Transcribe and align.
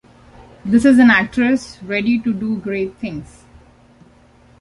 This 0.65 0.83
is 0.83 0.97
an 0.97 1.11
actress 1.11 1.77
ready 1.83 2.17
to 2.21 2.33
do 2.33 2.57
great 2.57 2.97
things. 2.97 3.43